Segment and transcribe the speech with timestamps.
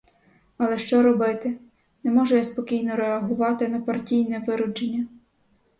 [0.57, 1.57] Але що робити:
[2.03, 5.07] не можу я спокійно реагувати на партійне виродження.